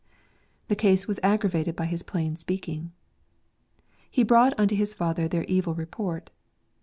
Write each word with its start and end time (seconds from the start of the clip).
The 0.67 0.75
case 0.75 1.07
was 1.07 1.19
aggravated 1.21 1.75
by 1.75 1.85
his 1.85 2.01
plain 2.01 2.35
speaking. 2.35 2.91
"He 4.09 4.23
brought 4.23 4.59
unto 4.59 4.75
his 4.75 4.95
father 4.95 5.27
their 5.27 5.43
evil 5.43 5.75
report." 5.75 6.31